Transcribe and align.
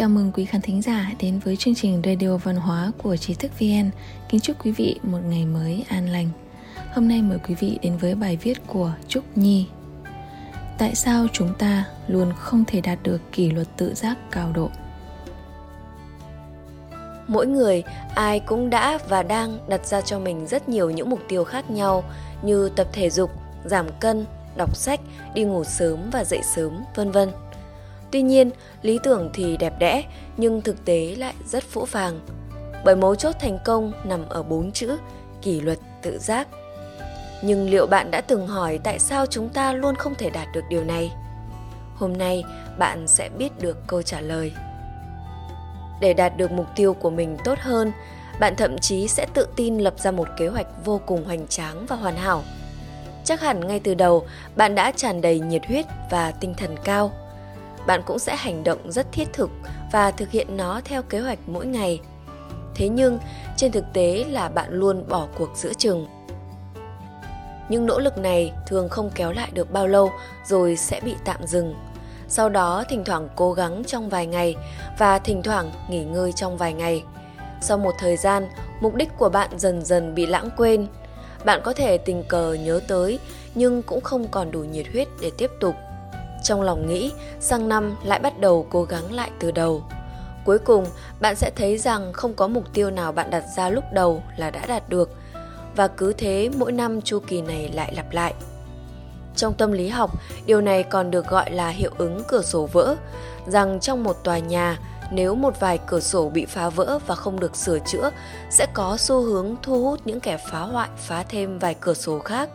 Chào 0.00 0.08
mừng 0.08 0.32
quý 0.32 0.44
khán 0.44 0.60
thính 0.60 0.82
giả 0.82 1.12
đến 1.20 1.40
với 1.44 1.56
chương 1.56 1.74
trình 1.74 2.02
Radio 2.04 2.36
Văn 2.36 2.56
hóa 2.56 2.92
của 2.98 3.16
Trí 3.16 3.34
thức 3.34 3.52
VN. 3.58 3.90
Kính 4.28 4.40
chúc 4.40 4.64
quý 4.64 4.72
vị 4.72 4.98
một 5.02 5.18
ngày 5.28 5.46
mới 5.46 5.84
an 5.88 6.08
lành. 6.08 6.28
Hôm 6.92 7.08
nay 7.08 7.22
mời 7.22 7.38
quý 7.48 7.54
vị 7.54 7.78
đến 7.82 7.96
với 7.96 8.14
bài 8.14 8.38
viết 8.42 8.66
của 8.66 8.92
Trúc 9.08 9.24
Nhi. 9.38 9.66
Tại 10.78 10.94
sao 10.94 11.26
chúng 11.32 11.54
ta 11.58 11.84
luôn 12.06 12.32
không 12.38 12.64
thể 12.66 12.80
đạt 12.80 12.98
được 13.02 13.20
kỷ 13.32 13.50
luật 13.50 13.66
tự 13.76 13.94
giác 13.94 14.18
cao 14.30 14.52
độ? 14.54 14.70
Mỗi 17.28 17.46
người, 17.46 17.82
ai 18.14 18.40
cũng 18.40 18.70
đã 18.70 18.98
và 19.08 19.22
đang 19.22 19.58
đặt 19.68 19.86
ra 19.86 20.00
cho 20.00 20.18
mình 20.18 20.46
rất 20.46 20.68
nhiều 20.68 20.90
những 20.90 21.10
mục 21.10 21.20
tiêu 21.28 21.44
khác 21.44 21.70
nhau 21.70 22.04
như 22.42 22.68
tập 22.68 22.88
thể 22.92 23.10
dục, 23.10 23.30
giảm 23.64 23.86
cân, 24.00 24.26
đọc 24.56 24.76
sách, 24.76 25.00
đi 25.34 25.44
ngủ 25.44 25.64
sớm 25.64 26.10
và 26.12 26.24
dậy 26.24 26.40
sớm, 26.54 26.84
vân 26.94 27.10
vân. 27.10 27.28
Tuy 28.12 28.22
nhiên, 28.22 28.50
lý 28.82 28.98
tưởng 29.02 29.30
thì 29.34 29.56
đẹp 29.56 29.78
đẽ, 29.78 30.04
nhưng 30.36 30.62
thực 30.62 30.84
tế 30.84 31.14
lại 31.18 31.34
rất 31.46 31.64
phũ 31.64 31.84
phàng. 31.84 32.20
Bởi 32.84 32.96
mấu 32.96 33.14
chốt 33.14 33.34
thành 33.40 33.58
công 33.64 33.92
nằm 34.04 34.28
ở 34.28 34.42
bốn 34.42 34.72
chữ 34.72 34.96
kỷ 35.42 35.60
luật 35.60 35.78
tự 36.02 36.18
giác. 36.18 36.48
Nhưng 37.42 37.70
liệu 37.70 37.86
bạn 37.86 38.10
đã 38.10 38.20
từng 38.20 38.46
hỏi 38.46 38.80
tại 38.84 38.98
sao 38.98 39.26
chúng 39.26 39.48
ta 39.48 39.72
luôn 39.72 39.94
không 39.94 40.14
thể 40.14 40.30
đạt 40.30 40.48
được 40.54 40.64
điều 40.70 40.84
này? 40.84 41.12
Hôm 41.96 42.18
nay 42.18 42.44
bạn 42.78 43.08
sẽ 43.08 43.28
biết 43.28 43.60
được 43.60 43.78
câu 43.86 44.02
trả 44.02 44.20
lời. 44.20 44.52
Để 46.00 46.14
đạt 46.14 46.36
được 46.36 46.52
mục 46.52 46.66
tiêu 46.76 46.94
của 46.94 47.10
mình 47.10 47.36
tốt 47.44 47.58
hơn, 47.58 47.92
bạn 48.40 48.56
thậm 48.56 48.78
chí 48.78 49.08
sẽ 49.08 49.26
tự 49.34 49.48
tin 49.56 49.78
lập 49.78 49.94
ra 50.00 50.10
một 50.10 50.28
kế 50.38 50.48
hoạch 50.48 50.66
vô 50.84 51.00
cùng 51.06 51.24
hoành 51.24 51.46
tráng 51.48 51.86
và 51.86 51.96
hoàn 51.96 52.16
hảo. 52.16 52.42
Chắc 53.24 53.40
hẳn 53.40 53.68
ngay 53.68 53.80
từ 53.80 53.94
đầu 53.94 54.26
bạn 54.56 54.74
đã 54.74 54.92
tràn 54.96 55.20
đầy 55.20 55.40
nhiệt 55.40 55.66
huyết 55.66 55.86
và 56.10 56.30
tinh 56.30 56.54
thần 56.56 56.76
cao 56.84 57.12
bạn 57.86 58.02
cũng 58.06 58.18
sẽ 58.18 58.36
hành 58.36 58.64
động 58.64 58.92
rất 58.92 59.12
thiết 59.12 59.32
thực 59.32 59.50
và 59.92 60.10
thực 60.10 60.30
hiện 60.30 60.56
nó 60.56 60.80
theo 60.84 61.02
kế 61.02 61.20
hoạch 61.20 61.38
mỗi 61.46 61.66
ngày. 61.66 62.00
Thế 62.74 62.88
nhưng, 62.88 63.18
trên 63.56 63.72
thực 63.72 63.84
tế 63.92 64.24
là 64.28 64.48
bạn 64.48 64.72
luôn 64.72 65.08
bỏ 65.08 65.26
cuộc 65.38 65.48
giữa 65.54 65.72
chừng. 65.72 66.06
Những 67.68 67.86
nỗ 67.86 67.98
lực 67.98 68.18
này 68.18 68.52
thường 68.66 68.88
không 68.88 69.10
kéo 69.14 69.32
lại 69.32 69.50
được 69.52 69.72
bao 69.72 69.86
lâu, 69.86 70.10
rồi 70.46 70.76
sẽ 70.76 71.00
bị 71.04 71.14
tạm 71.24 71.46
dừng. 71.46 71.74
Sau 72.28 72.48
đó, 72.48 72.84
thỉnh 72.88 73.04
thoảng 73.04 73.28
cố 73.36 73.52
gắng 73.52 73.82
trong 73.86 74.08
vài 74.08 74.26
ngày 74.26 74.56
và 74.98 75.18
thỉnh 75.18 75.42
thoảng 75.42 75.70
nghỉ 75.90 76.04
ngơi 76.04 76.32
trong 76.32 76.56
vài 76.56 76.72
ngày. 76.72 77.04
Sau 77.60 77.78
một 77.78 77.94
thời 77.98 78.16
gian, 78.16 78.48
mục 78.80 78.94
đích 78.94 79.08
của 79.18 79.28
bạn 79.28 79.50
dần 79.58 79.84
dần 79.84 80.14
bị 80.14 80.26
lãng 80.26 80.48
quên. 80.56 80.86
Bạn 81.44 81.60
có 81.64 81.72
thể 81.72 81.98
tình 81.98 82.24
cờ 82.24 82.52
nhớ 82.52 82.80
tới, 82.88 83.18
nhưng 83.54 83.82
cũng 83.82 84.00
không 84.00 84.28
còn 84.28 84.50
đủ 84.50 84.60
nhiệt 84.60 84.86
huyết 84.92 85.08
để 85.20 85.30
tiếp 85.38 85.50
tục 85.60 85.74
trong 86.42 86.62
lòng 86.62 86.86
nghĩ 86.86 87.12
sang 87.40 87.68
năm 87.68 87.96
lại 88.04 88.20
bắt 88.20 88.40
đầu 88.40 88.66
cố 88.70 88.84
gắng 88.84 89.12
lại 89.12 89.30
từ 89.38 89.50
đầu. 89.50 89.82
Cuối 90.44 90.58
cùng 90.58 90.86
bạn 91.20 91.36
sẽ 91.36 91.50
thấy 91.56 91.78
rằng 91.78 92.12
không 92.12 92.34
có 92.34 92.48
mục 92.48 92.64
tiêu 92.72 92.90
nào 92.90 93.12
bạn 93.12 93.30
đặt 93.30 93.44
ra 93.56 93.68
lúc 93.68 93.84
đầu 93.92 94.22
là 94.36 94.50
đã 94.50 94.66
đạt 94.66 94.88
được 94.88 95.10
và 95.76 95.88
cứ 95.88 96.12
thế 96.12 96.50
mỗi 96.56 96.72
năm 96.72 97.00
chu 97.00 97.18
kỳ 97.26 97.42
này 97.42 97.70
lại 97.74 97.94
lặp 97.94 98.12
lại. 98.12 98.34
Trong 99.36 99.54
tâm 99.54 99.72
lý 99.72 99.88
học 99.88 100.10
điều 100.46 100.60
này 100.60 100.82
còn 100.82 101.10
được 101.10 101.26
gọi 101.26 101.50
là 101.50 101.68
hiệu 101.68 101.90
ứng 101.98 102.22
cửa 102.28 102.42
sổ 102.42 102.68
vỡ 102.72 102.96
rằng 103.46 103.80
trong 103.80 104.04
một 104.04 104.24
tòa 104.24 104.38
nhà 104.38 104.78
nếu 105.12 105.34
một 105.34 105.60
vài 105.60 105.78
cửa 105.86 106.00
sổ 106.00 106.28
bị 106.28 106.46
phá 106.46 106.68
vỡ 106.68 106.98
và 107.06 107.14
không 107.14 107.40
được 107.40 107.56
sửa 107.56 107.78
chữa 107.78 108.10
sẽ 108.50 108.66
có 108.74 108.96
xu 108.96 109.22
hướng 109.22 109.56
thu 109.62 109.84
hút 109.84 110.00
những 110.04 110.20
kẻ 110.20 110.38
phá 110.50 110.60
hoại 110.60 110.88
phá 110.96 111.24
thêm 111.28 111.58
vài 111.58 111.74
cửa 111.80 111.94
sổ 111.94 112.18
khác. 112.18 112.48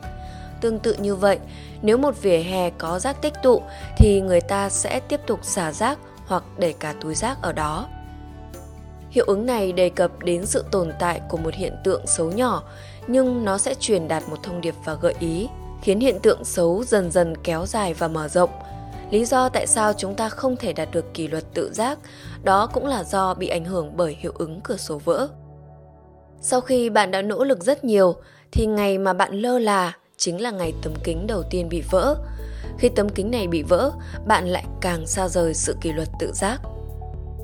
Tương 0.62 0.80
tự 0.80 0.94
như 0.94 1.16
vậy, 1.16 1.40
nếu 1.86 1.98
một 1.98 2.22
vỉa 2.22 2.38
hè 2.38 2.70
có 2.70 3.00
rác 3.00 3.22
tích 3.22 3.34
tụ 3.44 3.62
thì 3.98 4.22
người 4.22 4.42
ta 4.42 4.70
sẽ 4.70 5.00
tiếp 5.00 5.22
tục 5.28 5.40
xả 5.44 5.72
rác 5.72 6.00
hoặc 6.28 6.44
để 6.58 6.74
cả 6.80 6.94
túi 7.02 7.16
rác 7.16 7.42
ở 7.42 7.52
đó. 7.52 7.88
Hiệu 9.10 9.26
ứng 9.28 9.46
này 9.46 9.72
đề 9.72 9.90
cập 9.90 10.20
đến 10.20 10.46
sự 10.46 10.66
tồn 10.72 10.92
tại 11.00 11.22
của 11.30 11.38
một 11.38 11.54
hiện 11.54 11.74
tượng 11.84 12.08
xấu 12.08 12.32
nhỏ, 12.32 12.64
nhưng 13.08 13.46
nó 13.46 13.58
sẽ 13.58 13.74
truyền 13.80 14.08
đạt 14.08 14.24
một 14.30 14.44
thông 14.44 14.62
điệp 14.62 14.76
và 14.86 14.94
gợi 14.94 15.16
ý, 15.20 15.48
khiến 15.82 16.00
hiện 16.00 16.20
tượng 16.20 16.44
xấu 16.44 16.84
dần 16.84 17.12
dần 17.12 17.36
kéo 17.44 17.66
dài 17.66 17.94
và 17.94 18.08
mở 18.08 18.28
rộng. 18.28 18.50
Lý 19.12 19.26
do 19.26 19.50
tại 19.50 19.68
sao 19.68 19.94
chúng 19.94 20.16
ta 20.16 20.30
không 20.30 20.56
thể 20.56 20.74
đạt 20.74 20.92
được 20.92 21.14
kỷ 21.14 21.28
luật 21.28 21.44
tự 21.54 21.74
giác, 21.74 22.00
đó 22.44 22.68
cũng 22.74 22.86
là 22.86 23.04
do 23.04 23.34
bị 23.34 23.48
ảnh 23.48 23.66
hưởng 23.66 23.98
bởi 23.98 24.18
hiệu 24.20 24.34
ứng 24.36 24.62
cửa 24.62 24.78
sổ 24.78 24.98
vỡ. 25.06 25.28
Sau 26.42 26.62
khi 26.62 26.90
bạn 26.90 27.12
đã 27.12 27.22
nỗ 27.22 27.44
lực 27.44 27.64
rất 27.64 27.84
nhiều, 27.84 28.16
thì 28.52 28.66
ngày 28.66 28.98
mà 28.98 29.14
bạn 29.14 29.34
lơ 29.34 29.60
là 29.60 29.94
chính 30.18 30.42
là 30.42 30.52
ngày 30.52 30.74
tấm 30.82 30.94
kính 31.04 31.28
đầu 31.28 31.44
tiên 31.50 31.70
bị 31.70 31.84
vỡ. 31.92 32.16
Khi 32.78 32.90
tấm 32.90 33.10
kính 33.10 33.32
này 33.32 33.48
bị 33.48 33.64
vỡ, 33.64 33.92
bạn 34.28 34.48
lại 34.48 34.66
càng 34.82 35.08
xa 35.08 35.28
rời 35.28 35.54
sự 35.54 35.76
kỷ 35.82 35.92
luật 35.92 36.10
tự 36.20 36.32
giác. 36.34 36.62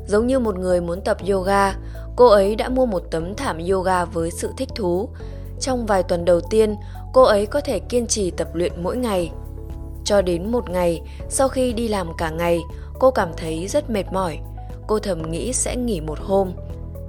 Giống 0.07 0.27
như 0.27 0.39
một 0.39 0.57
người 0.57 0.81
muốn 0.81 1.01
tập 1.01 1.17
yoga, 1.29 1.75
cô 2.15 2.27
ấy 2.27 2.55
đã 2.55 2.69
mua 2.69 2.85
một 2.85 3.03
tấm 3.11 3.35
thảm 3.35 3.57
yoga 3.71 4.05
với 4.05 4.31
sự 4.31 4.49
thích 4.57 4.69
thú. 4.75 5.09
Trong 5.59 5.85
vài 5.85 6.03
tuần 6.03 6.25
đầu 6.25 6.41
tiên, 6.49 6.75
cô 7.13 7.23
ấy 7.23 7.45
có 7.45 7.61
thể 7.61 7.79
kiên 7.79 8.07
trì 8.07 8.31
tập 8.31 8.55
luyện 8.55 8.83
mỗi 8.83 8.97
ngày. 8.97 9.31
Cho 10.05 10.21
đến 10.21 10.51
một 10.51 10.69
ngày, 10.69 11.01
sau 11.29 11.47
khi 11.47 11.73
đi 11.73 11.87
làm 11.87 12.07
cả 12.17 12.29
ngày, 12.29 12.59
cô 12.99 13.11
cảm 13.11 13.31
thấy 13.37 13.67
rất 13.67 13.89
mệt 13.89 14.05
mỏi. 14.11 14.39
Cô 14.87 14.99
thầm 14.99 15.31
nghĩ 15.31 15.53
sẽ 15.53 15.75
nghỉ 15.75 16.01
một 16.01 16.19
hôm. 16.19 16.51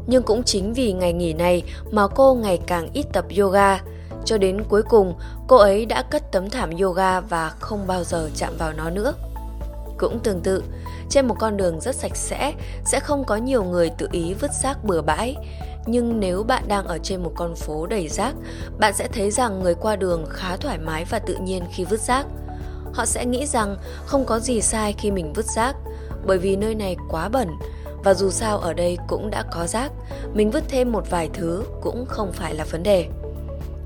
Nhưng 0.07 0.23
cũng 0.23 0.43
chính 0.43 0.73
vì 0.73 0.93
ngày 0.93 1.13
nghỉ 1.13 1.33
này 1.33 1.63
mà 1.91 2.09
cô 2.09 2.35
ngày 2.35 2.59
càng 2.67 2.89
ít 2.93 3.07
tập 3.13 3.25
yoga, 3.39 3.79
cho 4.25 4.39
đến 4.39 4.65
cuối 4.69 4.83
cùng, 4.83 5.15
cô 5.49 5.57
ấy 5.57 5.87
đã 5.87 6.03
cất 6.03 6.33
tấm 6.33 6.51
thảm 6.51 6.71
yoga 6.77 7.21
và 7.21 7.51
không 7.61 7.87
bao 7.87 8.05
giờ 8.05 8.31
chạm 8.37 8.53
vào 8.59 8.73
nó 8.73 8.91
nữa. 8.91 9.15
Cũng 9.99 10.19
tương 10.19 10.41
tự, 10.41 10.63
trên 11.11 11.29
một 11.29 11.37
con 11.39 11.57
đường 11.57 11.81
rất 11.81 11.97
sạch 11.97 12.17
sẽ 12.17 12.53
sẽ 12.85 13.01
không 13.01 13.25
có 13.25 13.37
nhiều 13.37 13.65
người 13.65 13.91
tự 13.91 14.09
ý 14.13 14.35
vứt 14.35 14.51
rác 14.63 14.85
bừa 14.85 15.03
bãi, 15.03 15.37
nhưng 15.87 16.21
nếu 16.21 16.43
bạn 16.43 16.63
đang 16.69 16.87
ở 16.87 16.99
trên 17.03 17.23
một 17.23 17.33
con 17.35 17.55
phố 17.55 17.87
đầy 17.87 18.09
rác, 18.09 18.35
bạn 18.79 18.95
sẽ 18.95 19.09
thấy 19.09 19.31
rằng 19.31 19.61
người 19.61 19.75
qua 19.75 19.97
đường 19.97 20.25
khá 20.29 20.57
thoải 20.57 20.79
mái 20.79 21.05
và 21.05 21.19
tự 21.19 21.37
nhiên 21.37 21.63
khi 21.73 21.85
vứt 21.85 22.01
rác. 22.01 22.27
Họ 22.95 23.07
sẽ 23.07 23.27
nghĩ 23.27 23.47
rằng 23.47 23.77
không 24.07 24.25
có 24.25 24.39
gì 24.39 24.61
sai 24.61 24.93
khi 24.93 25.11
mình 25.11 25.33
vứt 25.33 25.47
rác, 25.47 25.77
bởi 26.27 26.39
vì 26.39 26.57
nơi 26.57 26.75
này 26.75 26.97
quá 27.09 27.29
bẩn 27.29 27.49
và 28.05 28.15
dù 28.15 28.31
sao 28.31 28.59
ở 28.59 28.73
đây 28.73 28.99
cũng 29.09 29.31
đã 29.31 29.45
có 29.53 29.67
rác, 29.67 29.93
mình 30.35 30.51
vứt 30.51 30.65
thêm 30.69 30.93
một 30.93 31.11
vài 31.11 31.31
thứ 31.35 31.65
cũng 31.83 32.07
không 32.07 32.33
phải 32.33 32.55
là 32.55 32.65
vấn 32.65 32.83
đề. 32.83 33.09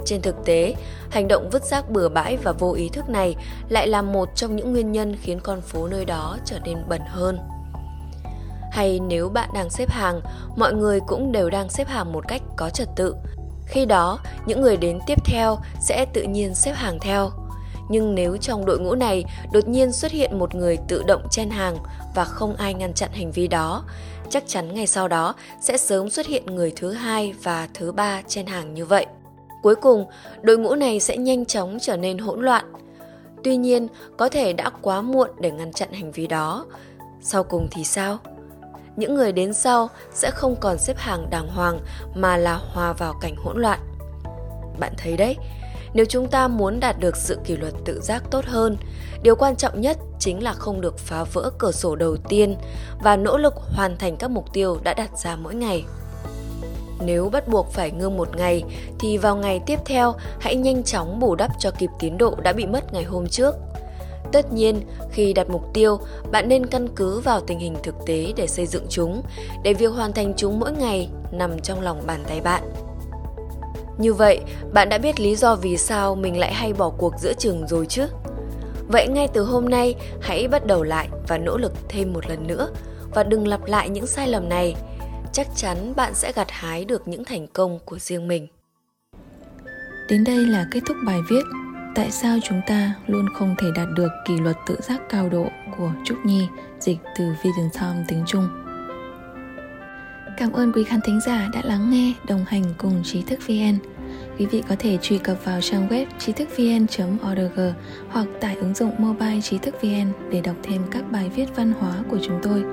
Trên 0.07 0.23
thực 0.23 0.45
tế, 0.45 0.75
hành 1.11 1.29
động 1.29 1.51
vứt 1.51 1.65
rác 1.65 1.91
bừa 1.91 2.09
bãi 2.09 2.37
và 2.37 2.53
vô 2.53 2.73
ý 2.73 2.89
thức 2.89 3.09
này 3.09 3.37
lại 3.69 3.89
là 3.89 4.03
một 4.03 4.29
trong 4.35 4.57
những 4.57 4.73
nguyên 4.73 4.93
nhân 4.93 5.17
khiến 5.23 5.41
con 5.41 5.61
phố 5.61 5.89
nơi 5.89 6.05
đó 6.05 6.37
trở 6.45 6.59
nên 6.65 6.79
bẩn 6.89 7.01
hơn. 7.07 7.39
Hay 8.73 9.01
nếu 9.01 9.29
bạn 9.29 9.51
đang 9.55 9.71
xếp 9.71 9.91
hàng, 9.91 10.21
mọi 10.57 10.73
người 10.75 11.01
cũng 11.07 11.33
đều 11.33 11.51
đang 11.51 11.71
xếp 11.71 11.89
hàng 11.89 12.13
một 12.13 12.29
cách 12.29 12.43
có 12.57 12.71
trật 12.71 12.89
tự. 12.97 13.15
Khi 13.67 13.87
đó, 13.87 14.19
những 14.47 14.61
người 14.61 14.77
đến 14.77 14.99
tiếp 15.07 15.25
theo 15.25 15.59
sẽ 15.81 16.07
tự 16.13 16.23
nhiên 16.23 16.55
xếp 16.55 16.73
hàng 16.73 16.99
theo. 17.01 17.31
Nhưng 17.89 18.15
nếu 18.15 18.37
trong 18.37 18.67
đội 18.67 18.79
ngũ 18.79 18.95
này 18.95 19.25
đột 19.53 19.69
nhiên 19.69 19.93
xuất 19.93 20.13
hiện 20.13 20.39
một 20.39 20.55
người 20.55 20.79
tự 20.89 21.03
động 21.03 21.23
chen 21.31 21.51
hàng 21.51 21.77
và 22.15 22.25
không 22.25 22.57
ai 22.57 22.75
ngăn 22.75 22.95
chặn 22.95 23.11
hành 23.13 23.33
vi 23.33 23.49
đó, 23.49 23.85
chắc 24.31 24.45
chắn 24.47 24.75
ngày 24.75 24.87
sau 24.87 25.09
đó 25.09 25.35
sẽ 25.61 25.79
sớm 25.79 26.11
xuất 26.11 26.27
hiện 26.27 26.47
người 26.47 26.73
thứ 26.77 26.93
hai 26.93 27.35
và 27.43 27.69
thứ 27.75 27.93
ba 27.93 28.23
chen 28.29 28.47
hàng 28.47 28.75
như 28.75 28.87
vậy. 28.87 29.07
Cuối 29.67 29.77
cùng, 29.77 30.07
đội 30.43 30.59
ngũ 30.59 30.75
này 30.75 31.01
sẽ 31.01 31.17
nhanh 31.17 31.45
chóng 31.45 31.79
trở 31.81 31.97
nên 31.97 32.19
hỗn 32.19 32.41
loạn. 32.41 32.73
Tuy 33.45 33.57
nhiên, 33.57 33.89
có 34.17 34.29
thể 34.29 34.53
đã 34.53 34.71
quá 34.83 35.01
muộn 35.01 35.31
để 35.41 35.51
ngăn 35.51 35.73
chặn 35.73 35.93
hành 35.93 36.13
vi 36.13 36.27
đó. 36.27 36.67
Sau 37.21 37.45
cùng 37.45 37.69
thì 37.71 37.85
sao? 37.85 38.19
Những 38.97 39.15
người 39.15 39.33
đến 39.33 39.53
sau 39.53 39.89
sẽ 40.13 40.31
không 40.31 40.57
còn 40.61 40.79
xếp 40.79 40.97
hàng 40.97 41.31
đàng 41.31 41.49
hoàng 41.49 41.81
mà 42.15 42.37
là 42.37 42.55
hòa 42.55 42.93
vào 42.93 43.15
cảnh 43.21 43.37
hỗn 43.37 43.61
loạn. 43.61 43.81
Bạn 44.79 44.93
thấy 44.99 45.17
đấy, 45.17 45.37
nếu 45.95 46.07
chúng 46.09 46.29
ta 46.29 46.49
muốn 46.49 46.81
đạt 46.81 46.97
được 47.01 47.17
sự 47.17 47.39
kỷ 47.45 47.57
luật 47.57 47.75
tự 47.85 48.01
giác 48.01 48.23
tốt 48.31 48.45
hơn, 48.45 48.77
điều 49.23 49.37
quan 49.37 49.57
trọng 49.57 49.81
nhất 49.81 49.99
chính 50.19 50.43
là 50.43 50.53
không 50.53 50.81
được 50.81 50.99
phá 50.99 51.25
vỡ 51.25 51.51
cửa 51.59 51.73
sổ 51.73 51.97
đầu 51.97 52.17
tiên 52.29 52.57
và 53.03 53.17
nỗ 53.17 53.39
lực 53.39 53.55
hoàn 53.57 53.97
thành 53.97 54.17
các 54.17 54.31
mục 54.31 54.53
tiêu 54.53 54.79
đã 54.83 54.95
đặt 54.95 55.19
ra 55.19 55.37
mỗi 55.37 55.55
ngày. 55.55 55.85
Nếu 57.01 57.29
bắt 57.29 57.49
buộc 57.49 57.73
phải 57.73 57.91
ngưng 57.91 58.17
một 58.17 58.37
ngày 58.37 58.65
thì 58.99 59.19
vào 59.19 59.37
ngày 59.37 59.61
tiếp 59.67 59.79
theo 59.85 60.15
hãy 60.41 60.57
nhanh 60.57 60.83
chóng 60.83 61.21
bù 61.21 61.35
đắp 61.35 61.51
cho 61.59 61.71
kịp 61.71 61.91
tiến 61.99 62.19
độ 62.19 62.35
đã 62.43 62.53
bị 62.53 62.67
mất 62.67 62.93
ngày 62.93 63.05
hôm 63.05 63.29
trước. 63.29 63.55
Tất 64.33 64.53
nhiên, 64.53 64.81
khi 65.11 65.33
đặt 65.33 65.51
mục 65.51 65.63
tiêu, 65.75 65.99
bạn 66.31 66.49
nên 66.49 66.67
căn 66.67 66.89
cứ 66.97 67.21
vào 67.21 67.41
tình 67.41 67.59
hình 67.59 67.77
thực 67.83 67.95
tế 68.07 68.33
để 68.37 68.47
xây 68.47 68.67
dựng 68.67 68.87
chúng, 68.89 69.23
để 69.63 69.75
việc 69.75 69.93
hoàn 69.93 70.13
thành 70.13 70.35
chúng 70.37 70.61
mỗi 70.61 70.73
ngày 70.73 71.09
nằm 71.33 71.59
trong 71.59 71.81
lòng 71.81 72.03
bàn 72.07 72.25
tay 72.29 72.41
bạn. 72.41 72.63
Như 73.99 74.15
vậy, 74.15 74.41
bạn 74.73 74.89
đã 74.89 74.99
biết 74.99 75.21
lý 75.21 75.37
do 75.37 75.55
vì 75.55 75.77
sao 75.77 76.15
mình 76.15 76.39
lại 76.39 76.53
hay 76.55 76.73
bỏ 76.73 76.91
cuộc 76.99 77.13
giữa 77.21 77.33
chừng 77.33 77.67
rồi 77.67 77.87
chứ? 77.87 78.07
Vậy 78.89 79.09
ngay 79.09 79.29
từ 79.29 79.45
hôm 79.45 79.69
nay, 79.69 79.95
hãy 80.21 80.49
bắt 80.49 80.67
đầu 80.67 80.83
lại 80.83 81.09
và 81.29 81.39
nỗ 81.39 81.57
lực 81.57 81.73
thêm 81.89 82.13
một 82.13 82.31
lần 82.31 82.47
nữa 82.47 82.69
và 83.15 83.23
đừng 83.23 83.49
lặp 83.49 83.65
lại 83.67 83.89
những 83.89 84.07
sai 84.07 84.29
lầm 84.29 84.49
này 84.49 84.75
chắc 85.37 85.47
chắn 85.57 85.97
bạn 85.97 86.15
sẽ 86.15 86.33
gặt 86.33 86.47
hái 86.51 86.85
được 86.85 87.09
những 87.09 87.25
thành 87.25 87.47
công 87.47 87.79
của 87.85 87.99
riêng 87.99 88.29
mình. 88.29 88.47
Đến 90.09 90.25
đây 90.25 90.47
là 90.47 90.67
kết 90.71 90.81
thúc 90.87 90.97
bài 91.07 91.19
viết 91.31 91.43
Tại 91.97 92.11
sao 92.11 92.39
chúng 92.43 92.61
ta 92.67 92.95
luôn 93.07 93.29
không 93.35 93.55
thể 93.59 93.67
đạt 93.75 93.89
được 93.97 94.09
kỷ 94.27 94.37
luật 94.41 94.57
tự 94.67 94.77
giác 94.83 95.01
cao 95.09 95.29
độ 95.29 95.47
của 95.77 95.93
Trúc 96.05 96.19
Nhi 96.25 96.49
dịch 96.81 96.99
từ 97.19 97.25
Vision 97.43 97.71
Time 97.75 98.05
tiếng 98.09 98.25
Trung. 98.27 98.49
Cảm 100.37 100.53
ơn 100.53 100.73
quý 100.73 100.85
khán 100.85 101.01
thính 101.05 101.21
giả 101.27 101.49
đã 101.53 101.63
lắng 101.65 101.91
nghe, 101.91 102.13
đồng 102.29 102.45
hành 102.45 102.65
cùng 102.79 103.03
trí 103.05 103.23
thức 103.23 103.41
VN. 103.47 103.79
Quý 104.39 104.47
vị 104.47 104.63
có 104.69 104.77
thể 104.79 104.99
truy 105.03 105.19
cập 105.19 105.45
vào 105.45 105.61
trang 105.61 105.89
web 105.89 106.07
trí 106.19 106.33
thức 106.33 106.49
vn.org 106.57 107.61
hoặc 108.09 108.27
tải 108.41 108.57
ứng 108.57 108.75
dụng 108.75 108.95
mobile 108.99 109.41
trí 109.41 109.59
thức 109.59 109.75
VN 109.83 110.13
để 110.31 110.41
đọc 110.41 110.57
thêm 110.63 110.83
các 110.91 111.13
bài 111.13 111.31
viết 111.35 111.47
văn 111.57 111.73
hóa 111.81 111.95
của 112.11 112.19
chúng 112.23 112.41
tôi. 112.43 112.65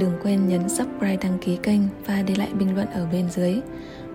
Đừng 0.00 0.18
quên 0.22 0.48
nhấn 0.48 0.68
subscribe 0.68 1.16
đăng 1.16 1.38
ký 1.38 1.58
kênh 1.62 1.80
và 2.06 2.22
để 2.22 2.34
lại 2.34 2.48
bình 2.54 2.74
luận 2.74 2.90
ở 2.90 3.06
bên 3.12 3.30
dưới. 3.30 3.60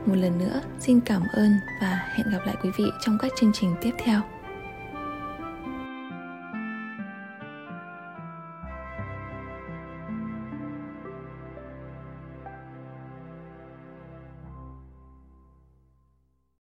Một 0.05 0.15
lần 0.15 0.37
nữa, 0.37 0.61
xin 0.79 0.99
cảm 0.99 1.21
ơn 1.33 1.51
và 1.81 2.09
hẹn 2.15 2.27
gặp 2.31 2.39
lại 2.45 2.55
quý 2.63 2.69
vị 2.77 2.85
trong 3.05 3.17
các 3.21 3.31
chương 3.39 3.51
trình 3.53 3.75
tiếp 3.81 3.91
theo. 4.03 4.21